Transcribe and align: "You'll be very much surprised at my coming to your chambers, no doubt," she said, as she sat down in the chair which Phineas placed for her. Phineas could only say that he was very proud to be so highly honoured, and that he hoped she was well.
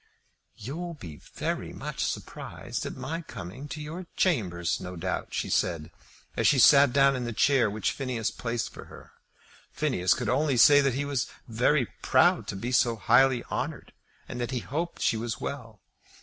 "You'll 0.55 0.95
be 0.95 1.17
very 1.35 1.73
much 1.73 2.03
surprised 2.03 2.87
at 2.87 2.95
my 2.97 3.21
coming 3.21 3.67
to 3.67 3.79
your 3.79 4.07
chambers, 4.17 4.79
no 4.79 4.95
doubt," 4.95 5.27
she 5.31 5.47
said, 5.47 5.91
as 6.35 6.47
she 6.47 6.57
sat 6.57 6.91
down 6.91 7.15
in 7.15 7.25
the 7.25 7.31
chair 7.33 7.69
which 7.69 7.91
Phineas 7.91 8.31
placed 8.31 8.71
for 8.73 8.85
her. 8.85 9.11
Phineas 9.71 10.15
could 10.15 10.27
only 10.27 10.57
say 10.57 10.81
that 10.81 10.95
he 10.95 11.05
was 11.05 11.27
very 11.47 11.85
proud 12.01 12.47
to 12.47 12.55
be 12.55 12.71
so 12.71 12.95
highly 12.95 13.43
honoured, 13.43 13.93
and 14.27 14.41
that 14.41 14.49
he 14.49 14.61
hoped 14.61 15.03
she 15.03 15.17
was 15.17 15.39
well. 15.39 15.81